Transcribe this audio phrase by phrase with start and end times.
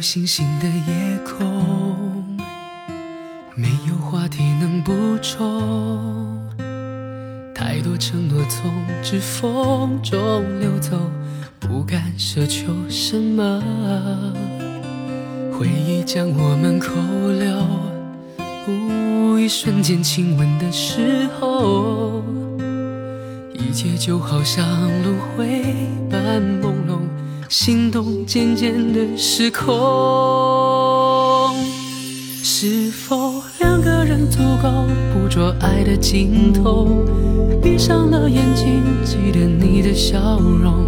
[0.00, 2.38] 有星星的夜空，
[3.54, 4.90] 没有话题能补
[5.20, 6.42] 充。
[7.54, 8.72] 太多承诺从
[9.02, 10.98] 指缝中流走，
[11.58, 13.62] 不敢奢求什么。
[15.52, 16.94] 回忆将我们扣
[17.38, 17.62] 留，
[19.38, 22.24] 一瞬间亲吻的时候，
[23.52, 24.66] 一切就好像
[25.02, 25.62] 轮回
[26.08, 26.79] 般朦胧。
[27.50, 29.66] 心动渐渐的失控，
[32.44, 37.04] 是否两个人足够捕捉爱的尽头？
[37.60, 40.86] 闭上了眼睛，记得你的笑容，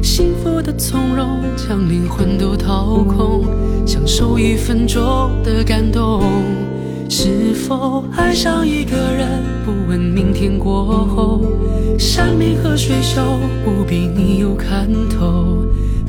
[0.00, 3.44] 幸福的从容，将灵魂都掏空，
[3.84, 5.02] 享受一分钟
[5.42, 6.22] 的感动。
[7.08, 11.40] 是否爱上一个人，不问明天过后，
[11.98, 13.20] 山明和水秀，
[13.64, 15.66] 不比你有看头。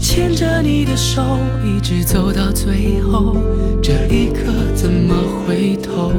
[0.08, 1.22] 牵着你的手，
[1.66, 3.36] 一直走到最后，
[3.84, 5.14] 这一刻怎么
[5.46, 6.14] 回头？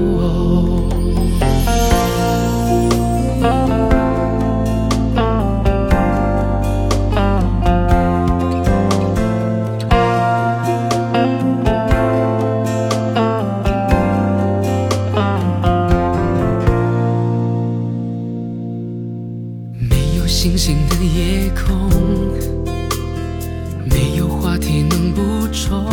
[19.80, 21.88] 没有星星的夜空。
[24.48, 25.20] 话题能补
[25.52, 25.84] 充，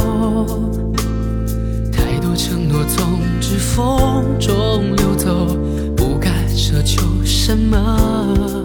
[1.92, 5.58] 太多承诺从指缝中流走，
[5.94, 8.56] 不敢奢求什么。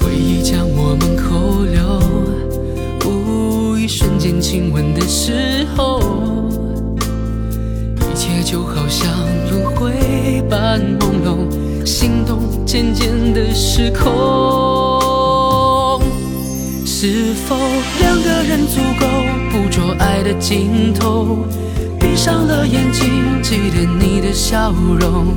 [0.00, 2.02] 回忆将我们扣留，
[3.78, 6.00] 一瞬间亲吻的时候，
[8.10, 9.08] 一切就好像
[9.52, 11.48] 轮回般朦胧，
[11.86, 14.07] 心动渐渐的失控。
[20.38, 21.38] 尽头？
[22.00, 25.34] 闭上了眼睛，记得你的笑容，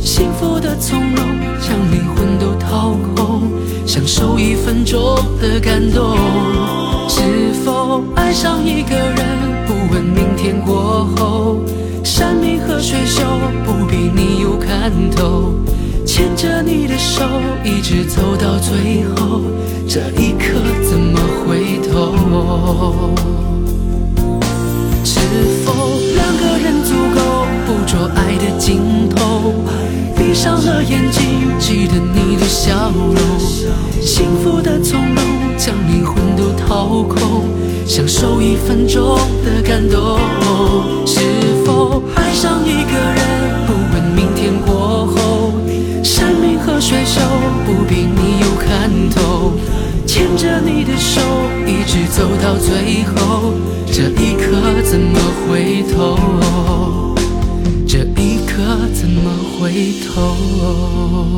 [0.00, 1.24] 幸福的从容，
[1.60, 3.42] 将灵魂都掏空，
[3.84, 6.16] 享受一分钟的感动。
[7.08, 11.58] 是否爱上一个人，不问明天过后，
[12.02, 13.22] 山明和水秀，
[13.64, 15.52] 不比你有看头。
[16.06, 17.24] 牵着你的手，
[17.64, 19.42] 一直走到最后，
[19.88, 23.53] 这一刻怎么回头？
[32.64, 33.14] 笑容，
[34.00, 35.22] 幸福的从容，
[35.58, 37.44] 将灵魂都掏空，
[37.86, 40.18] 享受一分钟的感动。
[41.04, 41.20] 是
[41.66, 45.52] 否爱上一个人，不问明天过后？
[46.02, 47.20] 山明和水秀，
[47.66, 49.52] 不比你有看头。
[50.06, 51.20] 牵着你的手，
[51.66, 53.52] 一直走到最后，
[53.92, 56.16] 这一刻怎么回头？
[57.86, 59.30] 这一刻怎么
[59.60, 61.33] 回头？